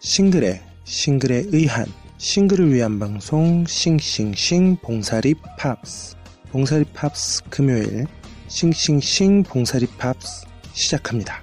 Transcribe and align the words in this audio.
싱글의 0.00 0.60
싱글에 0.84 1.44
의한 1.48 1.86
싱글을 2.18 2.72
위한 2.72 2.98
방송 3.00 3.64
싱싱싱 3.66 4.76
봉사리 4.76 5.34
팝스 5.58 6.16
봉사리 6.50 6.84
팝스 6.94 7.42
금요일 7.50 8.06
싱싱싱 8.46 9.42
봉사리 9.42 9.86
팝스 9.98 10.46
시작합니다. 10.72 11.42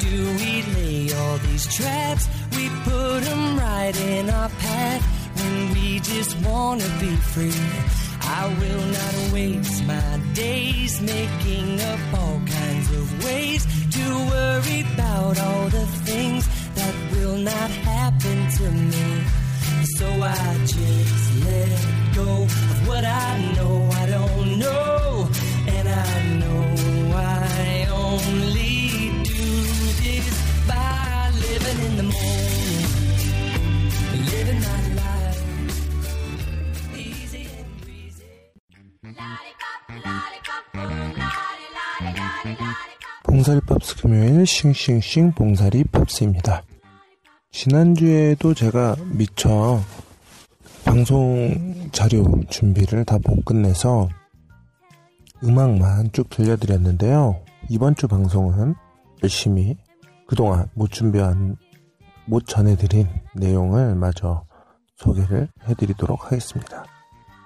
Do 0.00 0.24
we 0.40 0.62
lay 0.76 1.12
all 1.12 1.38
these 1.38 1.66
traps? 1.76 2.28
We 2.56 2.68
put 2.84 3.20
them 3.22 3.58
right 3.58 3.96
in 4.00 4.30
our 4.30 4.48
path 4.48 5.02
when 5.38 5.72
we 5.74 6.00
just 6.00 6.36
wanna 6.38 6.88
be 6.98 7.14
free. 7.32 7.62
I 8.22 8.42
will 8.60 8.86
not 8.98 9.32
waste 9.32 9.84
my 9.84 10.20
days 10.34 11.00
making 11.00 11.80
up 11.80 12.00
all 12.18 12.40
kinds 12.60 12.88
of 12.98 13.24
ways 13.24 13.62
to 13.96 14.04
worry 14.32 14.80
about 14.94 15.38
all 15.38 15.68
the 15.68 15.86
things 16.08 16.44
that 16.74 16.94
will 17.12 17.36
not 17.36 17.70
happen 17.92 18.38
to 18.58 18.70
me. 18.70 19.24
So 19.96 20.06
I 20.22 20.58
just 20.64 21.44
let 21.46 22.14
go 22.14 22.42
of 22.72 22.88
what 22.88 23.04
I 23.04 23.52
know 23.56 23.90
I 24.02 24.06
don't 24.06 24.58
know. 24.58 25.30
And 25.76 25.88
I 25.88 26.14
know 26.40 26.64
I 27.16 27.86
only 27.92 28.79
봉사리 43.24 43.60
팝스 43.60 43.96
금요일 43.96 44.44
싱싱싱 44.44 45.32
봉사리 45.32 45.84
팝스입니다. 45.84 46.62
지난주에도 47.52 48.52
제가 48.54 48.96
미처 49.12 49.80
방송 50.84 51.88
자료 51.92 52.24
준비를 52.50 53.04
다 53.04 53.18
못 53.24 53.44
끝내서 53.44 54.08
음악만 55.42 56.12
쭉 56.12 56.28
들려드렸는데요. 56.28 57.40
이번 57.68 57.94
주 57.94 58.08
방송은 58.08 58.74
열심히 59.22 59.76
그동안 60.26 60.68
못 60.74 60.90
준비한, 60.90 61.56
못 62.26 62.46
전해드린 62.46 63.08
내용을 63.34 63.96
마저 63.96 64.44
소개를 64.96 65.48
해드리도록 65.68 66.26
하겠습니다. 66.26 66.84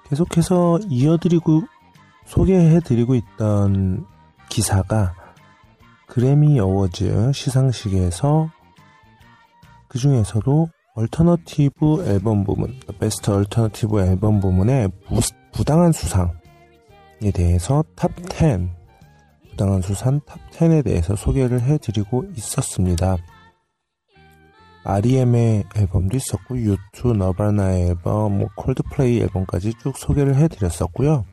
계속해서 0.07 0.79
이어드리고, 0.89 1.63
소개해드리고 2.25 3.15
있던 3.15 4.05
기사가 4.49 5.15
그래미 6.07 6.59
어워즈 6.59 7.31
시상식에서 7.33 8.49
그 9.87 9.97
중에서도 9.97 10.69
alternative 10.93 12.05
앨범 12.07 12.43
부문, 12.43 12.79
best 12.99 13.31
alternative 13.31 13.99
앨범 14.01 14.39
부문의 14.39 14.89
부, 15.07 15.19
부당한 15.51 15.91
수상에 15.91 17.31
대해서 17.33 17.83
top 17.95 18.11
10, 18.31 18.69
부당한 19.55 19.81
수상 19.81 20.19
top 20.25 20.37
10에 20.51 20.83
대해서 20.83 21.15
소개를 21.15 21.61
해드리고 21.61 22.25
있었습니다. 22.35 23.15
REM의 24.83 25.63
앨범도 25.75 26.17
있었고, 26.17 26.55
U2, 26.55 27.15
너바나의 27.15 27.87
앨범, 27.87 28.37
뭐 28.37 28.49
콜드플레이 28.57 29.21
앨범까지 29.21 29.75
쭉 29.81 29.97
소개를 29.97 30.35
해드렸었고요. 30.35 31.25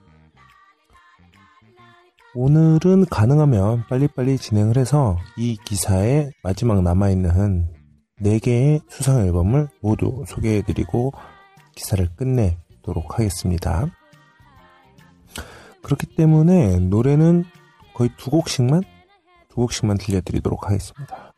오늘은 2.35 3.07
가능하면 3.07 3.85
빨리빨리 3.89 4.39
진행을 4.39 4.79
해서 4.79 5.19
이 5.37 5.59
기사의 5.65 6.31
마지막 6.45 6.81
남아있는 6.81 7.69
4개의 8.23 8.83
수상 8.89 9.19
앨범을 9.27 9.69
모두 9.83 10.25
소개해드리고 10.29 11.13
기사를 11.75 12.09
끝내도록 12.15 13.19
하겠습니다. 13.19 13.87
그렇기 15.83 16.15
때문에 16.15 16.79
노래는 16.79 17.45
거의 18.03 18.11
두 18.17 18.31
곡씩만, 18.31 18.83
두 19.49 19.57
곡씩만 19.57 19.99
들려드리도록 19.99 20.67
하겠습니다. 20.67 21.33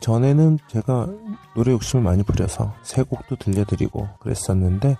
전에는 0.00 0.58
제가 0.68 1.06
노래 1.54 1.72
욕심을 1.72 2.04
많이 2.04 2.22
부려서 2.22 2.74
세 2.82 3.02
곡도 3.02 3.36
들려드리고 3.36 4.06
그랬었는데 4.20 4.96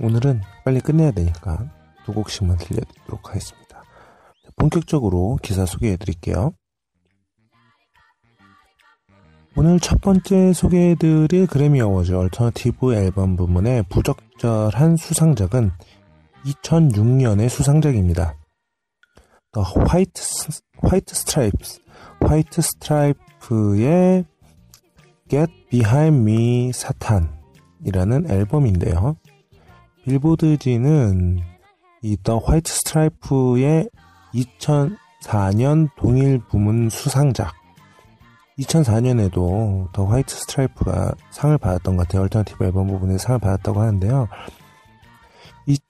오늘은 0.00 0.40
빨리 0.64 0.80
끝내야 0.80 1.10
되니까 1.10 1.70
두 2.06 2.14
곡씩만 2.14 2.56
들려드리도록 2.56 3.28
하겠습니다. 3.28 3.82
본격적으로 4.56 5.38
기사 5.42 5.66
소개해 5.66 5.96
드릴게요. 5.96 6.52
오늘 9.56 9.78
첫 9.78 10.00
번째 10.00 10.54
소개해드릴 10.54 11.46
그래미 11.48 11.82
어워즈 11.82 12.14
alternative 12.14 12.94
앨범 12.94 13.36
부문의 13.36 13.82
부적절한 13.90 14.96
수상작은 14.96 15.70
2006년의 16.44 17.50
수상작입니다. 17.50 18.36
The 19.56 19.64
White, 19.74 20.22
White 20.84 21.14
White 22.20 22.60
Stripe의 22.60 24.26
Get 25.30 25.50
Behind 25.70 26.30
Me 26.30 26.72
Satan이라는 26.74 28.30
앨범인데요. 28.30 29.16
빌보드지는 30.04 31.40
이 32.02 32.16
The 32.22 32.38
White 32.46 32.70
Stripe의 32.70 33.88
2004년 34.34 35.88
동일 35.96 36.38
부문 36.50 36.90
수상작 36.90 37.54
2004년에도 38.58 39.90
The 39.92 40.04
White 40.04 40.34
Stripe가 40.34 41.14
상을 41.30 41.56
받았던 41.56 41.96
것 41.96 42.02
같아요. 42.02 42.22
alternative 42.22 42.64
앨범 42.64 42.88
부분에 42.88 43.18
상을 43.18 43.38
받았다고 43.38 43.80
하는데요. 43.80 44.28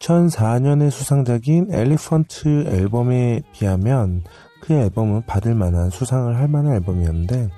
2004년의 0.06 0.91
수상작인 0.91 1.72
Elephant 1.73 2.67
앨범에 2.69 3.43
비하면 3.53 4.22
그 4.61 4.72
앨범은 4.72 5.27
받을 5.27 5.55
만한 5.55 5.91
수상을 5.91 6.34
할 6.37 6.49
만한 6.49 6.75
앨범이었는데 6.75 7.50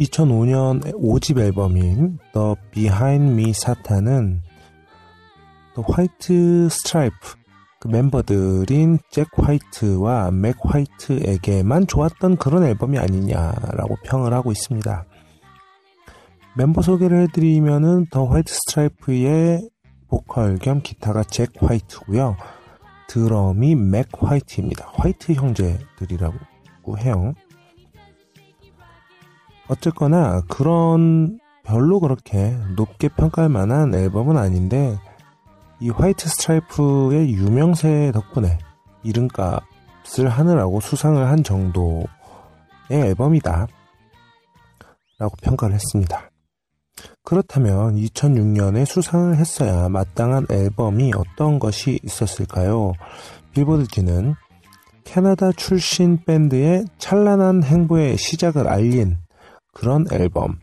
2005년 0.00 0.94
5집 0.94 1.38
앨범인 1.38 2.18
Get 2.32 2.54
Behind 2.70 3.32
Me 3.32 3.52
Satan은 3.52 4.42
The 5.74 5.86
White 5.86 6.66
Stripe 6.66 7.18
그 7.80 7.88
멤버들인 7.88 8.98
잭 9.10 9.28
화이트와 9.36 10.30
멕 10.30 10.56
화이트에게만 10.60 11.86
좋았던 11.86 12.36
그런 12.36 12.64
앨범이 12.64 12.98
아니냐라고 12.98 13.96
평을 14.04 14.32
하고 14.32 14.50
있습니다. 14.50 15.04
멤버 16.56 16.82
소개를 16.82 17.22
해드리면은 17.22 18.06
더 18.10 18.26
화이트 18.26 18.52
스트라이프의 18.52 19.68
보컬 20.08 20.58
겸 20.58 20.80
기타가 20.82 21.24
잭 21.24 21.52
화이트고요. 21.60 22.36
드럼이 23.08 23.74
멕 23.74 24.08
화이트입니다. 24.18 24.90
화이트 24.94 25.32
형제들이라고 25.32 26.98
해요. 26.98 27.34
어쨌거나 29.68 30.42
그런 30.48 31.38
별로 31.62 32.00
그렇게 32.00 32.56
높게 32.76 33.08
평가할 33.08 33.50
만한 33.50 33.94
앨범은 33.94 34.36
아닌데 34.36 34.98
이 35.80 35.90
화이트 35.90 36.28
스트라이프의 36.28 37.32
유명세 37.34 38.10
덕분에 38.12 38.58
이름값을 39.02 40.28
하느라고 40.30 40.80
수상을 40.80 41.26
한 41.26 41.44
정도의 41.44 42.06
앨범이다. 42.90 43.66
라고 45.18 45.34
평가를 45.42 45.74
했습니다. 45.74 46.30
그렇다면 47.28 47.96
2006년에 47.96 48.86
수상을 48.86 49.36
했어야 49.36 49.90
마땅한 49.90 50.46
앨범이 50.50 51.12
어떤 51.14 51.58
것이 51.58 52.00
있었을까요? 52.02 52.94
빌보드지는 53.52 54.34
캐나다 55.04 55.52
출신 55.52 56.24
밴드의 56.24 56.86
찬란한 56.96 57.62
행보의 57.62 58.16
시작을 58.16 58.66
알린 58.66 59.18
그런 59.74 60.06
앨범. 60.10 60.58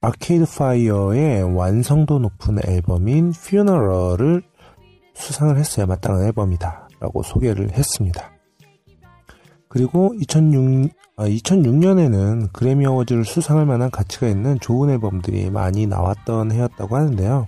아케이드 0.00 0.44
파이어의 0.56 1.56
완성도 1.56 2.20
높은 2.20 2.58
앨범인 2.64 3.32
Funeral을 3.32 4.44
수상을 5.14 5.58
했어야 5.58 5.86
마땅한 5.86 6.24
앨범이다. 6.24 6.88
라고 7.00 7.24
소개를 7.24 7.72
했습니다. 7.72 8.30
그리고 9.70 10.12
2006, 10.18 10.90
아, 11.16 11.26
2006년에는 11.26 12.52
그래미 12.52 12.86
어워즈를 12.86 13.24
수상할 13.24 13.66
만한 13.66 13.88
가치가 13.88 14.26
있는 14.26 14.58
좋은 14.58 14.90
앨범들이 14.90 15.48
많이 15.50 15.86
나왔던 15.86 16.50
해였다고 16.50 16.96
하는데요. 16.96 17.46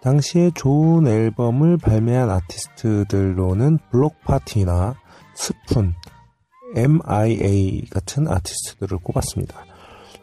당시에 0.00 0.52
좋은 0.54 1.06
앨범을 1.06 1.76
발매한 1.76 2.30
아티스트들로는 2.30 3.78
블록파티나 3.90 4.94
스푼, 5.34 5.92
MIA 6.74 7.90
같은 7.90 8.26
아티스트들을 8.26 8.96
꼽았습니다. 8.98 9.66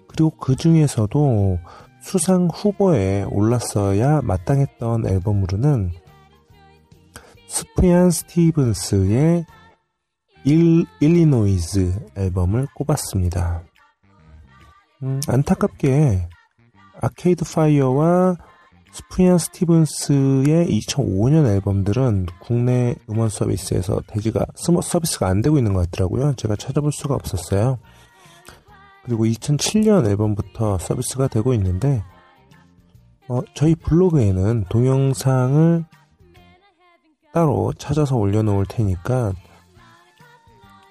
그리고 0.08 0.32
그 0.32 0.56
중에서도 0.56 1.60
수상 2.02 2.48
후보에 2.52 3.24
올랐어야 3.30 4.22
마땅했던 4.24 5.06
앨범으로는 5.06 5.92
스프얀 7.48 8.10
스티븐스의 8.10 9.46
일, 10.46 10.86
일리노이즈 11.00 12.08
앨범을 12.18 12.68
꼽았습니다. 12.76 13.64
음, 15.04 15.22
안타깝게 15.28 16.28
아케이드 17.02 17.46
파이어와 17.46 18.36
스프얀 18.92 19.40
스티븐스의 19.40 20.68
2005년 20.68 21.48
앨범들은 21.48 22.28
국내 22.40 22.96
음원 23.10 23.30
서비스에서 23.30 24.02
대지가 24.08 24.46
서비스가 24.56 25.28
안 25.28 25.42
되고 25.42 25.58
있는 25.58 25.74
것 25.74 25.90
같더라고요. 25.90 26.36
제가 26.36 26.56
찾아볼 26.56 26.92
수가 26.92 27.16
없었어요. 27.16 27.80
그리고 29.04 29.26
2007년 29.26 30.06
앨범부터 30.06 30.78
서비스가 30.78 31.28
되고 31.28 31.54
있는데 31.56 32.04
어, 33.28 33.42
저희 33.56 33.74
블로그에는 33.76 34.66
동영상을 34.70 35.86
따로 37.34 37.74
찾아서 37.78 38.16
올려놓을 38.16 38.66
테니까 38.68 39.34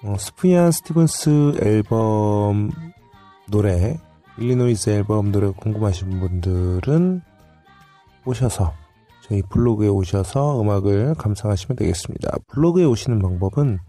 어, 0.05 0.17
수프얀 0.17 0.71
스티븐스 0.71 1.59
앨범 1.61 2.71
노래 3.49 3.97
Illinoise 4.37 4.89
앨범 4.89 5.31
노래 5.31 5.49
궁금하신 5.51 6.19
분들은 6.19 7.21
오셔서 8.25 8.73
저희 9.21 9.41
블로그에 9.43 9.87
오셔서 9.87 10.59
음악을 10.61 11.15
감상하시면 11.15 11.77
되겠습니다. 11.77 12.37
블로그에 12.47 12.83
오시는 12.83 13.19
방법은 13.19 13.79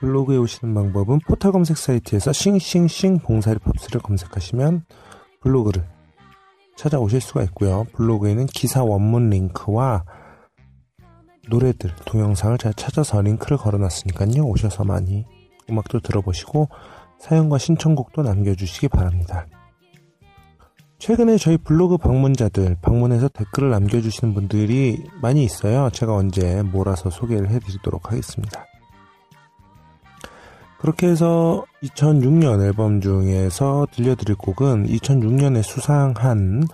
블로그에 0.00 0.36
오시는 0.36 0.74
방법은 0.74 1.20
포털 1.28 1.52
검색 1.52 1.76
사이트에서 1.76 2.32
싱싱싱 2.32 3.20
봉사리 3.20 3.60
팝스를 3.60 4.00
검색하시면 4.00 4.84
블로그를 5.40 5.84
찾아오실 6.76 7.20
수가 7.20 7.44
있고요. 7.44 7.84
블로그에는 7.92 8.46
기사 8.46 8.82
원문 8.82 9.30
링크와 9.30 10.04
노래들, 11.48 11.94
동영상을 12.04 12.56
잘 12.58 12.74
찾아서 12.74 13.20
링크를 13.20 13.56
걸어놨으니까요. 13.56 14.44
오셔서 14.44 14.84
많이 14.84 15.24
음악도 15.70 16.00
들어보시고 16.00 16.68
사연과 17.18 17.58
신청곡도 17.58 18.22
남겨주시기 18.22 18.88
바랍니다. 18.88 19.46
최근에 20.98 21.36
저희 21.36 21.56
블로그 21.56 21.96
방문자들, 21.96 22.78
방문해서 22.82 23.28
댓글을 23.28 23.70
남겨주시는 23.70 24.34
분들이 24.34 25.04
많이 25.22 25.44
있어요. 25.44 25.90
제가 25.90 26.14
언제 26.14 26.62
몰아서 26.62 27.08
소개를 27.08 27.50
해드리도록 27.50 28.10
하겠습니다. 28.10 28.66
그렇게 30.80 31.08
해서 31.08 31.64
2006년 31.82 32.62
앨범 32.64 33.00
중에서 33.00 33.86
들려드릴 33.92 34.36
곡은 34.36 34.86
2006년에 34.86 35.62
수상한 35.62 36.64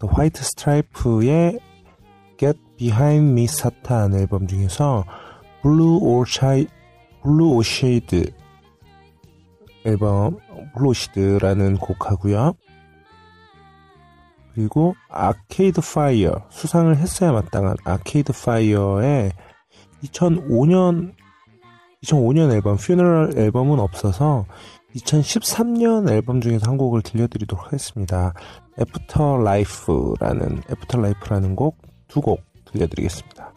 The 0.00 0.14
White 0.14 0.40
Stripe의 0.40 1.58
Get 2.38 2.58
Behind 2.76 3.32
Me 3.32 3.46
Satan 3.46 4.14
앨범 4.14 4.46
중에서 4.46 5.04
Blue 5.62 5.98
Orchid, 6.02 6.68
Blue 7.22 7.56
Orchid 7.56 8.32
앨범 9.84 10.38
Blue 10.74 10.90
Orchid라는 10.90 11.78
곡하고요. 11.78 12.54
그리고 14.54 14.94
아케이드 15.08 15.80
파이어 15.80 16.46
수상을 16.50 16.96
했어야 16.96 17.32
마땅한 17.32 17.76
아케이드 17.84 18.32
파이어의 18.32 19.32
2005년 20.04 21.12
2005년 22.04 22.52
앨범 22.52 22.76
Funeral 22.76 23.36
앨범은 23.36 23.80
없어서 23.80 24.46
2013년 24.94 26.08
앨범 26.08 26.40
중에서 26.40 26.70
한 26.70 26.76
곡을 26.76 27.02
들려드리도록 27.02 27.66
하겠습니다. 27.66 28.32
애프터 28.78 29.38
라이프라는 29.38 30.62
애프터 30.70 30.98
라이프라는 30.98 31.56
곡 31.56 31.94
두 32.08 32.20
곡 32.20 32.40
들려드리겠습니다. 32.74 33.53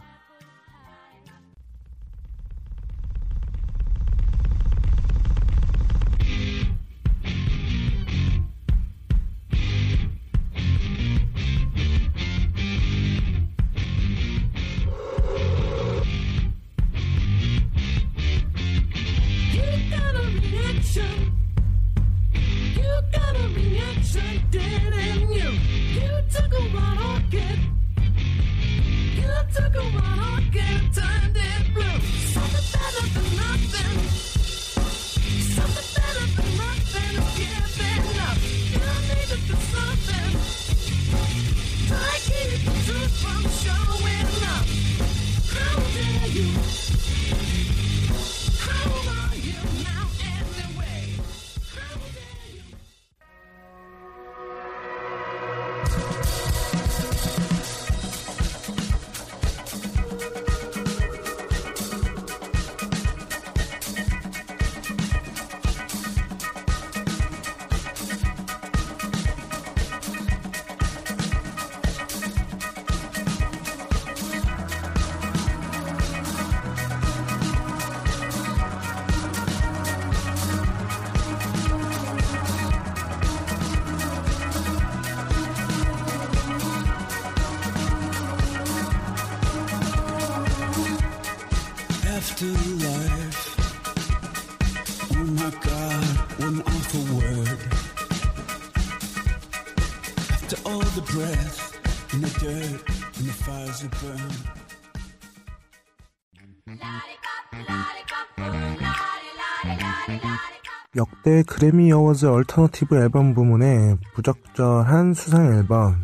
역대 110.97 111.43
그래미 111.43 111.91
어워즈 111.91 112.25
얼터너티브 112.25 112.97
앨범 112.97 113.35
부문의 113.35 113.97
부적절한 114.15 115.13
수상 115.13 115.53
앨범 115.53 116.03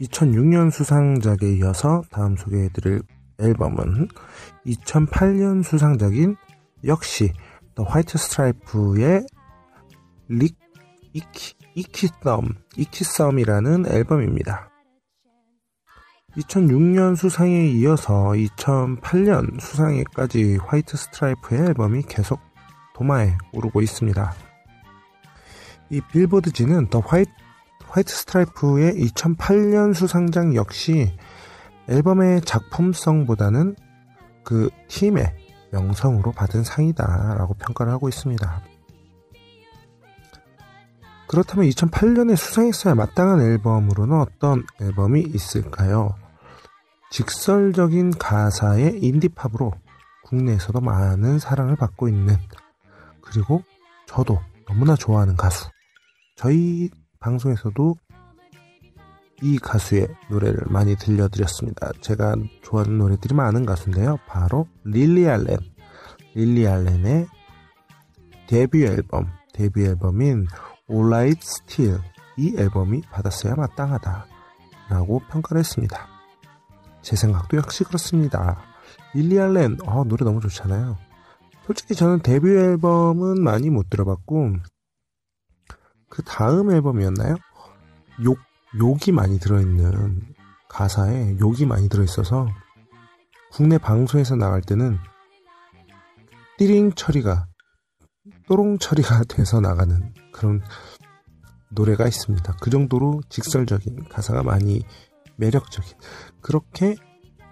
2006년 0.00 0.70
수상작에 0.70 1.56
이어서 1.56 2.02
다음 2.10 2.36
소개해드릴 2.36 3.02
앨범은 3.40 4.06
2008년 4.64 5.64
수상작인 5.64 6.36
역시 6.84 7.32
더 7.74 7.82
화이트 7.82 8.16
스트라이프의 8.16 9.26
릭 10.28 10.56
Icky 11.12 11.54
Icky 11.74 12.10
Thump 12.10 12.54
Icky 12.76 13.03
Thump이라는 13.03 13.86
앨범입니다. 13.88 14.70
2006년 16.36 17.16
수상에 17.16 17.66
이어서 17.70 18.32
2008년 18.34 19.60
수상에까지 19.60 20.58
화이트 20.62 20.96
스트라이프의 20.96 21.60
앨범이 21.62 22.02
계속 22.02 22.38
도마에 22.96 23.36
오르고 23.52 23.82
있습니다. 23.82 24.32
이 25.90 26.00
빌보드지는 26.00 26.88
더 26.88 27.00
화이트, 27.00 27.30
화이트 27.88 28.12
스트라이프의 28.12 28.94
2008년 28.94 29.94
수상작 29.94 30.54
역시 30.54 31.14
앨범의 31.88 32.40
작품성보다는 32.40 33.76
그 34.44 34.70
팀의 34.88 35.36
명성으로 35.72 36.32
받은 36.32 36.64
상이다라고 36.64 37.54
평가를 37.54 37.92
하고 37.92 38.08
있습니다. 38.08 38.62
그렇다면 41.28 41.68
2008년에 41.68 42.34
수상했어야 42.36 42.94
마땅한 42.94 43.42
앨범으로는 43.42 44.20
어떤 44.20 44.64
앨범이 44.80 45.20
있을까요? 45.20 46.14
직설적인 47.10 48.12
가사의 48.18 49.00
인디팝으로 49.02 49.72
국내에서도 50.24 50.80
많은 50.80 51.38
사랑을 51.38 51.76
받고 51.76 52.08
있는 52.08 52.36
그리고 53.26 53.62
저도 54.06 54.40
너무나 54.66 54.94
좋아하는 54.94 55.36
가수 55.36 55.68
저희 56.36 56.90
방송에서도 57.20 57.96
이 59.42 59.58
가수의 59.58 60.08
노래를 60.30 60.60
많이 60.68 60.96
들려드렸습니다. 60.96 61.92
제가 62.00 62.36
좋아하는 62.62 62.98
노래들이 62.98 63.34
많은 63.34 63.66
가수인데요. 63.66 64.18
바로 64.26 64.66
릴리 64.84 65.28
알렌. 65.28 65.58
릴리 66.34 66.66
알렌의 66.66 67.26
데뷔 68.46 68.84
앨범, 68.84 69.26
데뷔 69.52 69.84
앨범인 69.84 70.46
All 70.90 71.06
Right 71.06 71.40
Still 71.42 72.00
이 72.38 72.54
앨범이 72.56 73.02
받았어야 73.10 73.54
마땅하다 73.54 74.26
라고 74.88 75.20
평가를 75.30 75.60
했습니다. 75.60 76.06
제 77.02 77.16
생각도 77.16 77.56
역시 77.56 77.84
그렇습니다. 77.84 78.62
릴리 79.14 79.40
알렌, 79.40 79.78
어, 79.84 80.04
노래 80.04 80.24
너무 80.24 80.40
좋잖아요. 80.40 80.96
솔직히 81.66 81.94
저는 81.96 82.20
데뷔 82.20 82.50
앨범은 82.50 83.42
많이 83.42 83.70
못 83.70 83.90
들어봤고 83.90 84.52
그 86.08 86.22
다음 86.22 86.70
앨범이었나요? 86.70 87.36
욕 88.22 88.38
욕이 88.78 89.12
많이 89.12 89.40
들어있는 89.40 90.22
가사에 90.68 91.36
욕이 91.40 91.66
많이 91.66 91.88
들어있어서 91.88 92.48
국내 93.50 93.78
방송에서 93.78 94.36
나갈 94.36 94.60
때는 94.60 94.98
띠링 96.58 96.92
처리가 96.92 97.46
또롱 98.46 98.78
처리가 98.78 99.24
돼서 99.28 99.60
나가는 99.60 100.14
그런 100.32 100.62
노래가 101.70 102.06
있습니다. 102.06 102.56
그 102.60 102.70
정도로 102.70 103.22
직설적인 103.28 104.08
가사가 104.08 104.42
많이 104.44 104.82
매력적인 105.36 105.98
그렇게 106.40 106.94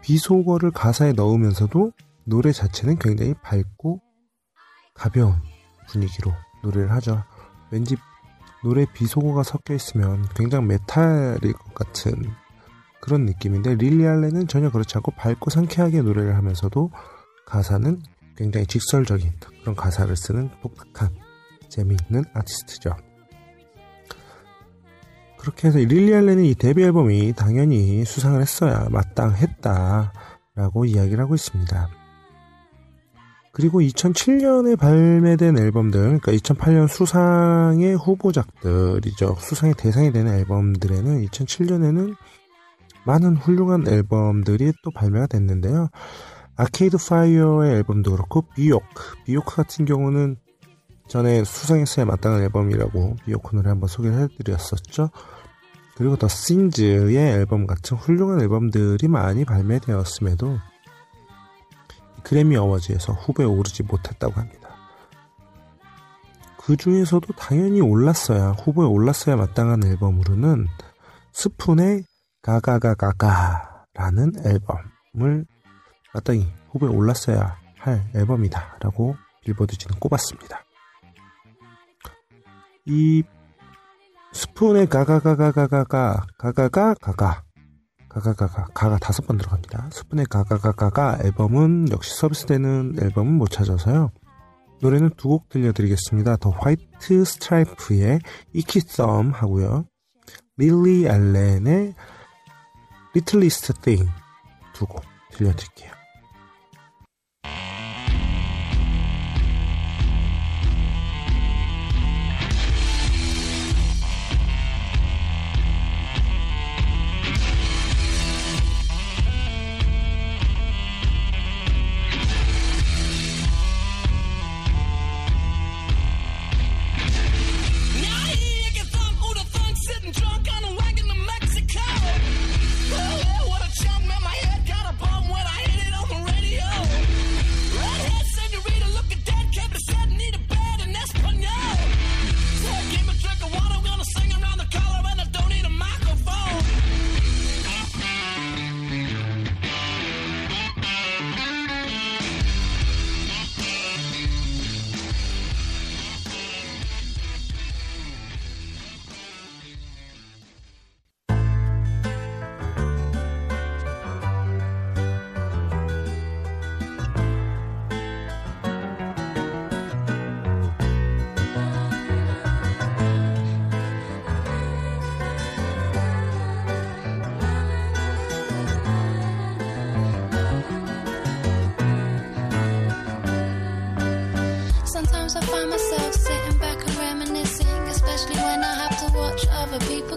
비속어를 0.03 0.71
가사에 0.71 1.13
넣으면서도 1.13 1.93
노래 2.25 2.53
자체는 2.53 2.99
굉장히 2.99 3.35
밝고 3.43 4.01
가벼운 4.95 5.35
분위기로 5.89 6.33
노래를 6.63 6.91
하죠. 6.93 7.25
왠지 7.71 7.97
노래 8.63 8.87
비속어가 8.93 9.43
섞여 9.43 9.75
있으면 9.75 10.27
굉장히 10.35 10.67
메탈일 10.67 11.53
것 11.53 11.75
같은 11.75 12.15
그런 13.01 13.27
느낌인데 13.27 13.75
릴리 13.75 14.07
알렌은 14.07 14.49
전혀 14.49 14.71
그렇지 14.71 14.97
않고 14.97 15.13
밝고 15.13 15.51
상쾌하게 15.51 16.01
노래를 16.01 16.37
하면서도 16.37 16.91
가사는 17.45 18.01
굉장히 18.37 18.67
직설적인 18.67 19.33
그런 19.61 19.77
가사를 19.77 20.17
쓰는 20.17 20.51
독특한 20.63 21.11
재미있는 21.69 22.25
아티스트죠. 22.33 22.97
그렇게 25.39 25.69
해서 25.69 25.79
릴리 25.79 26.15
알렌은 26.15 26.45
이 26.45 26.55
데뷔 26.55 26.85
앨범이 26.85 27.35
당연히 27.35 28.03
수상을 28.07 28.41
했어야 28.41 28.89
마땅했다라고 28.89 30.87
이야기를 30.87 31.21
하고 31.21 31.35
있습니다. 31.35 32.04
그리고 33.55 33.81
2007년에 33.81 34.77
발매된 34.77 35.57
앨범들, 35.57 36.01
그러니까 36.21 36.33
2008년 36.33 36.89
수상의 36.89 37.95
후보작들이죠. 37.95 39.37
수상의 39.39 39.77
대상이 39.79 40.13
되는 40.13 40.35
앨범들에는 40.35 41.25
2007년에는 41.25 42.17
많은 43.07 43.37
훌륭한 43.37 43.87
앨범들이 43.87 44.73
또 44.83 44.91
발매가 44.91 45.29
됐는데요. 45.29 45.89
아케이드 46.57 46.97
파이어의 46.97 47.77
앨범도 47.77 48.11
그렇고, 48.11 48.43
비요크. 48.57 49.23
비요크 49.25 49.55
같은 49.55 49.85
경우는 49.85 50.37
전에 51.07 51.45
수상했어야 51.45 52.07
마땅한 52.07 52.43
앨범이라고 52.43 53.17
비오크 53.25 53.55
노래 53.55 53.69
한번 53.69 53.89
소개를 53.89 54.19
해드렸었죠. 54.19 55.11
그리고 55.97 56.17
더 56.17 56.27
신즈의 56.27 57.17
앨범 57.17 57.69
같은 57.69 57.97
훌륭한 57.97 58.41
앨범들이 58.41 59.07
많이 59.07 59.45
발매되었음에도 59.45 60.59
그래미 62.25 62.57
어워즈에서 62.57 63.13
후보에 63.13 63.47
오르지 63.47 63.85
못했다고 63.85 64.41
합니다. 64.41 64.71
그 66.59 66.77
중에서도 66.77 67.33
당연히 67.35 67.81
올랐어야, 67.83 68.53
후보에 68.53 68.87
올랐어야 68.87 69.37
마땅한 69.37 69.85
앨범으로는 69.85 70.67
스푼의 71.33 72.05
가가가가가라는 72.43 74.33
앨범을 74.45 75.45
마땅히 76.15 76.51
후보에 76.71 76.89
올랐어야 76.89 77.59
할 77.79 78.03
앨범이다 78.15 78.79
라고 78.81 79.15
빌보드지는 79.45 79.99
꼽았습니다. 80.01 80.65
이 82.87 83.23
스푼의 84.33 84.87
가가가가가가가 84.87 86.27
가가가가가 86.39 87.44
가가가가 88.15 88.67
가가 88.75 88.99
다섯 88.99 89.27
번 89.27 89.37
들어갑니다. 89.39 89.91
스푼의 89.93 90.27
가가가가가 90.27 91.19
앨범은 91.23 91.89
역시 91.91 92.15
서비스되는 92.17 92.97
앨범은 93.01 93.33
못 93.35 93.51
찾아서요. 93.51 94.11
노래는 94.81 95.11
두 95.17 95.29
곡 95.29 95.49
들려드리겠습니다. 95.49 96.37
더 96.37 96.51
화이트 96.51 97.25
스트라이프의 97.25 98.21
Icky 98.53 98.81
Thump 98.81 99.31
하고요. 99.33 99.87
릴리 100.57 101.09
알렌의 101.09 101.95
리틀리스트 103.15 103.73
띵 103.83 104.07
두 104.75 104.87
곡 104.87 105.03
들려드릴게요. 105.33 105.91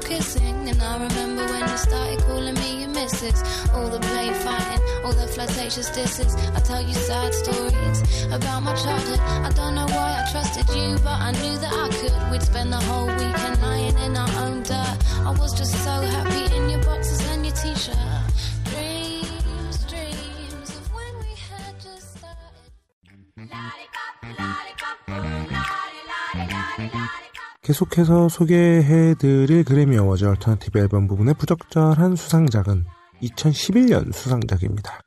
kissing. 0.08 0.70
And 0.70 0.82
I 0.82 0.94
remember 1.06 1.46
when 1.46 1.62
you 1.68 1.78
started 1.78 2.20
calling 2.26 2.56
me 2.56 2.82
your 2.82 2.90
missus. 2.90 3.40
All 3.74 3.90
the 3.90 4.00
play 4.00 4.30
fighting, 4.46 4.82
all 5.04 5.14
the 5.14 5.28
flirtatious 5.28 5.90
disses. 5.92 6.36
I 6.56 6.60
tell 6.60 6.82
you 6.82 6.94
sad 6.94 7.34
stories 7.34 8.00
about 8.32 8.62
my 8.64 8.76
childhood. 8.76 9.20
I 9.20 9.52
don't 9.60 9.76
know 9.76 9.86
why 9.86 10.24
I 10.24 10.32
trusted 10.32 10.68
you, 10.76 10.98
but 11.04 11.18
I 11.28 11.32
knew 11.40 11.56
that 11.64 11.74
I 11.74 11.88
could. 12.00 12.32
We'd 12.32 12.42
spend 12.42 12.72
the 12.72 12.82
whole 12.88 13.08
weekend 13.08 13.62
lying 13.62 13.98
in 14.06 14.16
our 14.16 14.32
own 14.44 14.64
dirt. 14.64 14.98
I 15.30 15.32
was 15.38 15.54
just 15.58 15.74
so 15.84 15.96
happy 16.16 16.56
in 16.56 16.70
your 16.70 16.84
boxes 16.84 17.22
and 17.32 17.46
your 17.46 17.56
t 17.56 17.76
shirt. 17.76 17.98
Dreams, 18.72 19.78
dreams 19.92 20.70
of 20.78 20.94
when 20.96 21.14
we 21.20 21.34
had 21.50 21.74
just 21.80 22.18
started. 22.18 23.97
계속해서 27.68 28.30
소개해드릴 28.30 29.66
그래미 29.66 29.98
어워즈 29.98 30.24
얼터너티브 30.24 30.80
앨범 30.80 31.06
부분의 31.06 31.34
부적절한 31.34 32.16
수상작은 32.16 32.86
2011년 33.22 34.14
수상작입니다. 34.14 35.02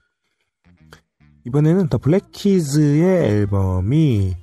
이번에는 1.47 1.89
더 1.89 1.97
블랙키즈의 1.97 3.31
앨범이 3.31 4.37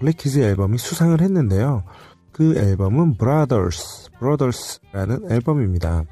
블랙키즈 0.00 0.38
앨범이 0.38 0.78
수상을 0.78 1.20
했는데요. 1.20 1.84
그 2.32 2.56
앨범은 2.56 3.18
Brothers, 3.18 4.08
Brothers라는 4.18 5.30
앨범입니다. 5.30 6.04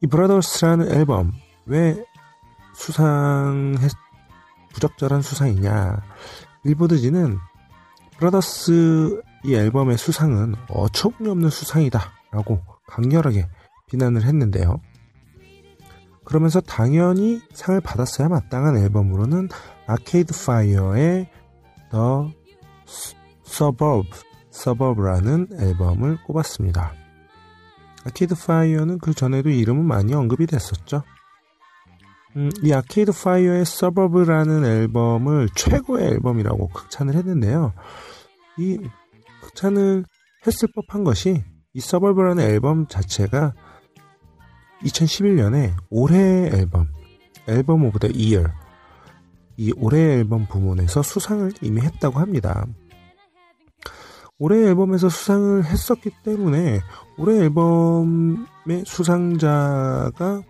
이 0.00 0.06
Brothers라는 0.06 0.90
앨범 0.90 1.32
왜 1.66 2.02
수상했 2.72 3.92
부적절한 4.72 5.20
수상이냐? 5.20 6.00
빌보드지는 6.62 7.36
Brothers 8.18 9.22
이 9.44 9.54
앨범의 9.54 9.98
수상은 9.98 10.54
어처구니 10.68 11.28
없는 11.28 11.50
수상이다라고 11.50 12.60
강렬하게 12.86 13.46
비난을 13.88 14.22
했는데요. 14.22 14.80
그러면서 16.24 16.60
당연히 16.60 17.40
상을 17.52 17.78
받았어야 17.80 18.28
마땅한 18.28 18.78
앨범으로는 18.78 19.48
아케이드 19.86 20.32
파이어의 20.46 21.28
The 21.90 22.34
Suburb, 23.46 24.08
Suburb라는 24.52 25.48
앨범을 25.60 26.22
꼽았습니다. 26.24 26.94
아케이드 28.06 28.34
파이어는 28.34 28.98
그 28.98 29.12
전에도 29.12 29.50
이름은 29.50 29.84
많이 29.84 30.14
언급이 30.14 30.46
됐었죠. 30.46 31.02
음, 32.36 32.50
이 32.62 32.72
Arcade 32.72 33.12
Fire의 33.12 33.64
Suburb라는 33.64 34.64
앨범을 34.64 35.48
최고의 35.54 36.08
앨범이라고 36.08 36.68
극찬을 36.68 37.14
했는데요. 37.14 37.72
이 38.58 38.78
극찬을 39.42 40.04
했을 40.46 40.68
법한 40.74 41.04
것이 41.04 41.44
이 41.72 41.80
Suburb라는 41.80 42.42
앨범 42.42 42.86
자체가 42.88 43.54
2011년에 44.82 45.74
올해 45.90 46.48
앨범, 46.48 46.88
Album 47.46 47.84
of 47.84 47.98
the 48.00 48.08
Year 48.08 48.44
이 49.56 49.72
올해 49.76 50.18
앨범 50.18 50.46
부문에서 50.46 51.02
수상을 51.02 51.52
이미 51.62 51.80
했다고 51.82 52.18
합니다. 52.18 52.66
올해 54.38 54.66
앨범에서 54.66 55.08
수상을 55.08 55.64
했었기 55.64 56.10
때문에 56.24 56.80
올해 57.16 57.44
앨범의 57.44 58.84
수상자가 58.84 60.42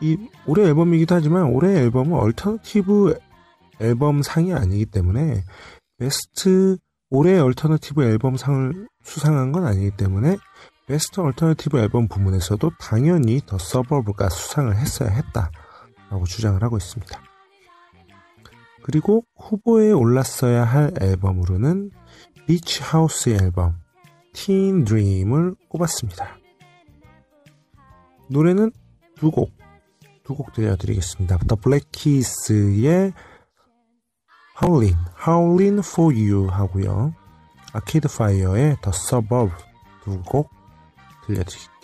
이 0.00 0.18
올해 0.46 0.64
앨범이기도 0.64 1.14
하지만 1.14 1.44
올해 1.44 1.78
앨범은 1.80 2.12
alternative 2.12 3.18
앨범 3.80 4.22
상이 4.22 4.52
아니기 4.52 4.86
때문에 4.86 5.44
베스트 5.98 6.76
올해 7.10 7.38
alternative 7.38 8.02
앨범 8.04 8.36
상을 8.36 8.88
수상한 9.02 9.52
건 9.52 9.64
아니기 9.64 9.90
때문에 9.96 10.36
베스트 10.86 11.20
alternative 11.20 11.78
앨범 11.78 12.08
부문에서도 12.08 12.70
당연히 12.78 13.40
The 13.44 13.58
Suburb가 13.58 14.28
수상을 14.28 14.74
했어야 14.76 15.10
했다라고 15.10 16.24
주장을 16.26 16.62
하고 16.62 16.76
있습니다. 16.76 17.20
그리고 18.82 19.24
후보에 19.36 19.90
올랐어야 19.90 20.64
할 20.64 20.92
앨범으로는 21.00 21.90
Beach 22.46 22.82
House의 22.82 23.38
앨범 23.42 23.78
Teen 24.32 24.84
Dream을 24.84 25.56
꼽았습니다. 25.68 26.38
노래는 28.28 28.70
두 29.16 29.30
곡, 29.30 29.55
두 30.26 30.34
곡 30.34 30.52
들려드리겠습니다. 30.52 31.38
Black 31.62 31.88
Keys의 31.92 33.12
Howlin, 34.60 34.96
Howlin 35.26 35.78
for 35.78 36.12
You 36.12 36.48
하고요. 36.48 37.14
아케이드 37.72 38.08
파이어의 38.08 38.76
The 38.82 38.88
Suburb 38.88 39.52
두 40.02 40.20
곡 40.24 40.50
들려드릴게요. 41.26 41.75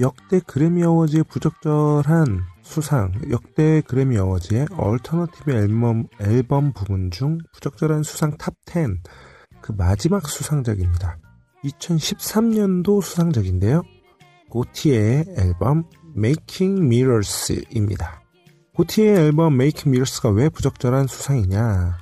역대 0.00 0.40
그래미 0.40 0.82
어워즈의 0.82 1.22
부적절한 1.24 2.42
수상, 2.62 3.12
역대 3.30 3.80
그래미 3.82 4.16
어워즈의 4.18 4.66
alternative 4.76 5.52
앨범, 5.52 6.08
앨범 6.20 6.72
부분 6.72 7.12
중 7.12 7.38
부적절한 7.52 8.02
수상 8.02 8.36
top 8.36 8.54
10, 8.66 9.02
그 9.60 9.72
마지막 9.72 10.28
수상작입니다. 10.28 11.18
2013년도 11.64 13.02
수상작인데요. 13.02 13.82
고티의 14.50 15.26
앨범 15.38 15.84
Making 16.16 16.82
Mirrors입니다. 16.82 18.22
고티의 18.74 19.16
앨범 19.16 19.54
Making 19.54 19.90
Mirrors가 19.90 20.30
왜 20.30 20.48
부적절한 20.48 21.06
수상이냐? 21.06 21.98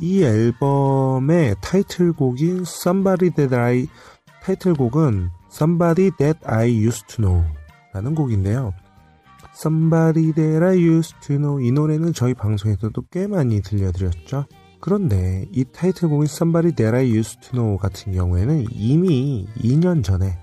이 0.00 0.24
앨범의 0.24 1.56
타이틀곡인 1.60 2.62
Somebody 2.62 3.30
That 3.34 3.54
I 3.54 3.88
타이틀곡은 4.42 5.30
Somebody 5.52 6.10
That 6.16 6.40
I 6.46 6.70
Used 6.70 7.06
to 7.08 7.22
Know 7.22 7.44
라는 7.92 8.14
곡인데요. 8.14 8.72
Somebody 9.54 10.32
That 10.32 10.64
I 10.64 10.78
Used 10.78 11.14
to 11.26 11.36
Know 11.36 11.62
이 11.62 11.70
노래는 11.70 12.14
저희 12.14 12.32
방송에서도 12.32 13.00
꽤 13.10 13.26
많이 13.26 13.60
들려드렸죠. 13.60 14.46
그런데 14.80 15.46
이 15.52 15.64
타이틀곡인 15.64 16.24
Somebody 16.24 16.74
That 16.74 16.96
I 16.96 17.10
Used 17.10 17.40
to 17.42 17.50
Know 17.52 17.76
같은 17.76 18.14
경우에는 18.14 18.64
이미 18.72 19.46
2년 19.58 20.02
전에 20.02 20.38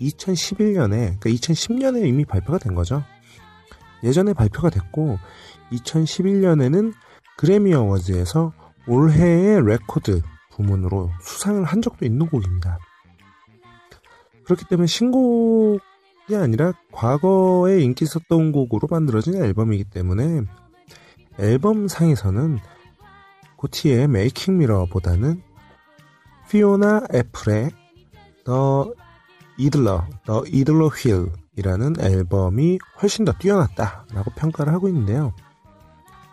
2011년에 0.00 1.20
그러니까 1.20 1.30
2010년에 1.30 2.04
이미 2.04 2.24
발표가 2.24 2.58
된 2.58 2.74
거죠. 2.74 3.04
예전에 4.02 4.32
발표가 4.32 4.70
됐고 4.70 5.18
2011년에는 5.70 6.92
그래미 7.36 7.74
어워즈에서 7.74 8.52
올해의 8.88 9.64
레코드 9.64 10.20
부문으로 10.50 11.10
수상을 11.20 11.62
한 11.62 11.80
적도 11.80 12.04
있는 12.04 12.26
곡입니다. 12.26 12.78
그렇기 14.48 14.64
때문에 14.64 14.86
신곡이 14.86 16.34
아니라 16.34 16.72
과거에 16.90 17.82
인기 17.82 18.06
있었던 18.06 18.50
곡으로 18.50 18.88
만들어진 18.90 19.34
앨범이기 19.36 19.84
때문에 19.84 20.40
앨범 21.38 21.86
상에서는 21.86 22.58
고티의 23.56 24.08
Making 24.08 24.56
Mirror보다는 24.56 25.42
피오나 26.48 27.02
애플의 27.14 27.70
The 28.44 28.90
Idler, 29.58 30.06
The 30.24 30.42
Idler 30.46 30.88
Wheel이라는 30.88 32.00
앨범이 32.00 32.78
훨씬 33.02 33.26
더 33.26 33.32
뛰어났다라고 33.32 34.30
평가를 34.34 34.72
하고 34.72 34.88
있는데요. 34.88 35.34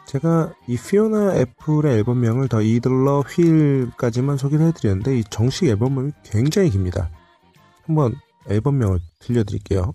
제가 0.08 0.54
이 0.68 0.78
피오나 0.78 1.36
애플의 1.36 1.98
앨범명을 1.98 2.48
더 2.48 2.62
이들러 2.62 3.22
휠까지만 3.28 4.38
소개를 4.38 4.68
해드렸는데 4.68 5.20
이 5.20 5.24
정식 5.30 5.66
앨범명이 5.66 6.12
굉장히 6.24 6.70
깁니다. 6.70 7.10
한번 7.86 8.16
앨범명을 8.50 9.00
들려드릴게요. 9.20 9.94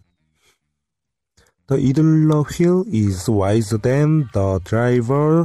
The 1.68 1.80
idler 1.80 2.42
wheel 2.42 2.84
is 2.92 3.30
wiser 3.30 3.78
than 3.78 4.26
the 4.32 4.58
driver 4.64 5.44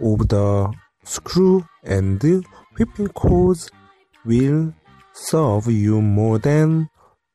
of 0.00 0.28
the 0.28 0.68
screw 1.04 1.64
and 1.84 2.20
whipping 2.78 3.12
cords 3.12 3.68
will 4.24 4.72
serve 5.12 5.66
you 5.66 5.98
more 5.98 6.38
than 6.40 6.86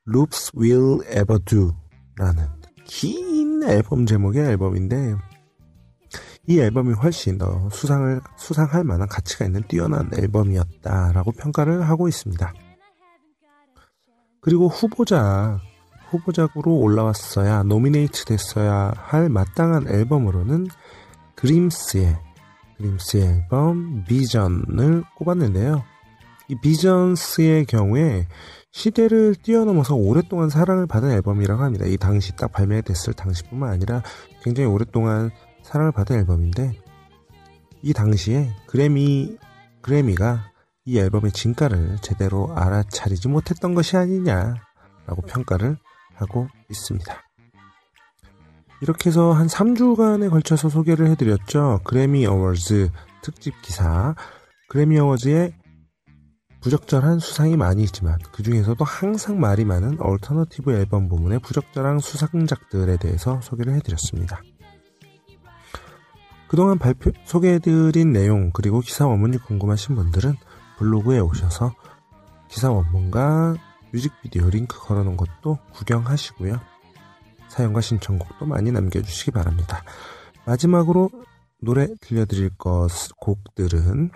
loops 0.06 0.50
will 0.56 1.02
ever 1.08 1.38
do 1.44 1.72
라는 2.16 2.48
긴 2.86 3.62
앨범 3.62 4.06
제목의 4.06 4.42
앨범인데 4.52 5.16
이 6.46 6.60
앨범이 6.60 6.94
훨씬 6.94 7.36
더 7.38 7.68
수상을 7.70 8.20
수상할 8.36 8.84
만한 8.84 9.08
가치가 9.08 9.44
있는 9.44 9.62
뛰어난 9.68 10.10
앨범이었다라고 10.14 11.32
평가를 11.32 11.82
하고 11.88 12.08
있습니다. 12.08 12.52
그리고 14.44 14.68
후보자 14.68 15.58
후보작으로 16.10 16.76
올라왔어야 16.76 17.62
노미네이트 17.62 18.26
됐어야 18.26 18.92
할 18.94 19.30
마땅한 19.30 19.88
앨범으로는 19.88 20.66
그림스의 21.34 22.14
그림스의 22.76 23.24
앨범 23.24 24.04
비전을 24.04 25.02
꼽았는데요. 25.16 25.82
이 26.48 26.56
비전스의 26.60 27.64
경우에 27.64 28.28
시대를 28.70 29.36
뛰어넘어서 29.36 29.94
오랫동안 29.94 30.50
사랑을 30.50 30.86
받은 30.86 31.10
앨범이라고 31.10 31.62
합니다. 31.62 31.86
이 31.86 31.96
당시 31.96 32.36
딱 32.36 32.52
발매됐을 32.52 33.14
당시뿐만 33.14 33.70
아니라 33.70 34.02
굉장히 34.42 34.68
오랫동안 34.68 35.30
사랑을 35.62 35.90
받은 35.90 36.16
앨범인데 36.16 36.74
이 37.80 37.94
당시에 37.94 38.50
그래미 38.66 39.38
그래미가 39.80 40.50
이 40.86 40.98
앨범의 40.98 41.32
진가를 41.32 41.98
제대로 42.02 42.54
알아차리지 42.54 43.28
못했던 43.28 43.74
것이 43.74 43.96
아니냐라고 43.96 45.22
평가를 45.26 45.78
하고 46.14 46.48
있습니다. 46.70 47.22
이렇게 48.82 49.08
해서 49.08 49.32
한 49.32 49.46
3주간에 49.46 50.28
걸쳐서 50.28 50.68
소개를 50.68 51.06
해드렸죠. 51.08 51.80
그래미 51.84 52.26
어워즈 52.26 52.90
특집 53.22 53.60
기사. 53.62 54.14
그래미 54.68 54.98
어워즈에 54.98 55.54
부적절한 56.60 57.18
수상이 57.18 57.56
많이 57.56 57.82
있지만 57.84 58.18
그 58.32 58.42
중에서도 58.42 58.82
항상 58.84 59.40
말이 59.40 59.64
많은 59.64 60.00
alternative 60.00 60.72
앨범 60.72 61.08
부문의 61.08 61.38
부적절한 61.38 62.00
수상작들에 62.00 62.98
대해서 62.98 63.40
소개를 63.42 63.74
해드렸습니다. 63.74 64.42
그동안 66.48 66.78
발표, 66.78 67.10
소개해드린 67.24 68.12
내용 68.12 68.50
그리고 68.52 68.80
기사 68.80 69.06
원문이 69.06 69.38
궁금하신 69.38 69.94
분들은 69.94 70.36
블로그에 70.78 71.18
오셔서 71.18 71.74
기사 72.48 72.70
원문과 72.70 73.56
뮤직비디오 73.92 74.50
링크 74.50 74.78
걸어놓은 74.78 75.16
것도 75.16 75.58
구경하시고요. 75.72 76.60
사연과 77.48 77.80
신청곡도 77.80 78.46
많이 78.46 78.72
남겨주시기 78.72 79.30
바랍니다. 79.30 79.84
마지막으로 80.44 81.10
노래 81.60 81.88
들려드릴 82.00 82.50
것 82.58 82.88
곡들은 83.18 84.10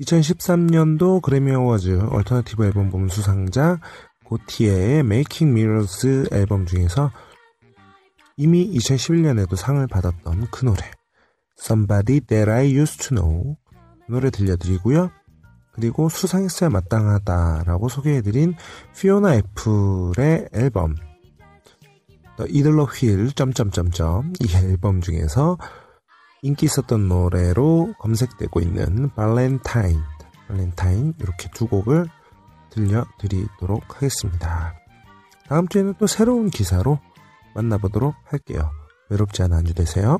2013년도 0.00 1.22
그래미 1.22 1.52
어워즈 1.52 2.08
alternative 2.10 2.64
앨범 2.64 2.90
부문 2.90 3.08
수상자 3.08 3.78
고티에의 4.24 5.00
Making 5.00 5.52
Mirrors 5.52 6.28
앨범 6.32 6.66
중에서 6.66 7.10
이미 8.36 8.68
2011년에도 8.72 9.56
상을 9.56 9.86
받았던 9.86 10.48
그 10.50 10.64
노래 10.64 10.90
Somebody 11.60 12.20
That 12.20 12.50
I 12.50 12.74
Used 12.74 13.08
To 13.08 13.16
Know 13.16 13.56
노래 14.08 14.30
들려드리고요. 14.30 15.10
그리고 15.72 16.08
수상했어야 16.08 16.70
마땅하다라고 16.70 17.88
소개해드린 17.88 18.54
피오나 18.96 19.36
애플의 19.36 20.48
앨범 20.52 20.94
Idler 22.38 22.86
Wheel 22.90 23.32
점점점점 23.32 24.32
이 24.40 24.56
앨범 24.56 25.00
중에서 25.00 25.58
인기 26.42 26.66
있었던 26.66 27.08
노래로 27.08 27.94
검색되고 28.00 28.60
있는 28.60 29.10
발렌타인 29.14 30.00
발렌타인 30.48 31.14
이렇게 31.20 31.48
두 31.54 31.66
곡을 31.68 32.06
들려드리도록 32.70 33.96
하겠습니다. 33.96 34.74
다음 35.46 35.68
주에는 35.68 35.94
또 35.98 36.06
새로운 36.06 36.50
기사로 36.50 36.98
만나보도록 37.54 38.14
할게요. 38.24 38.70
외롭지 39.10 39.42
않은 39.42 39.56
한 39.58 39.64
주 39.64 39.74
되세요. 39.74 40.18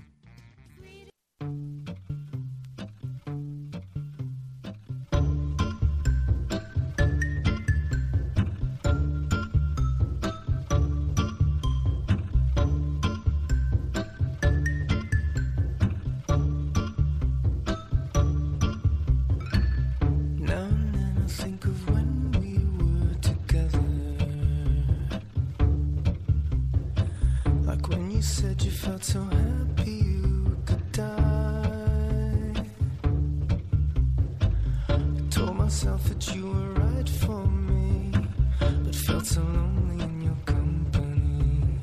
Myself 35.73 36.05
that 36.05 36.35
you 36.35 36.49
were 36.49 36.73
right 36.85 37.09
for 37.09 37.47
me, 37.47 38.13
but 38.61 38.95
felt 38.95 39.25
so 39.25 39.41
lonely 39.41 40.05
in 40.05 40.21
your 40.21 40.37
company. 40.45 41.79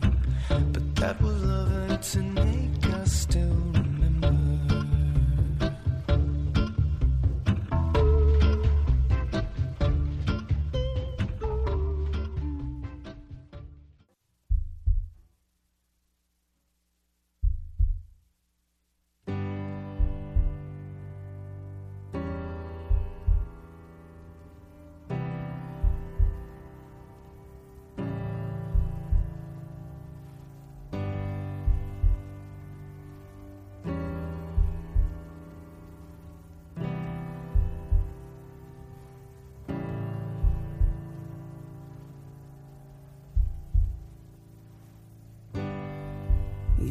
But 0.48 0.96
that 0.98 1.20
was 1.20 1.42
love 1.44 1.72
and 1.72 1.92
it's 1.94 2.14
an 2.14 2.39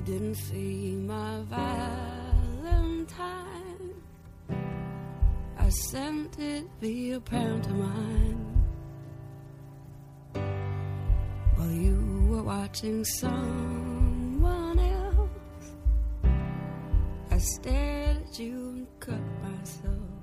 didn't 0.09 0.37
see 0.37 0.97
my 1.07 1.43
Valentine. 2.63 3.05
I 5.59 5.69
sent 5.69 6.39
it 6.39 6.65
via 6.81 7.21
pantomime. 7.21 8.65
While 11.57 11.73
you 11.73 12.27
were 12.31 12.43
watching 12.43 13.05
someone 13.05 14.79
else, 14.79 15.75
I 17.31 17.37
stared 17.37 18.17
at 18.17 18.39
you 18.39 18.71
and 18.71 18.87
cut 19.01 19.21
myself. 19.43 20.18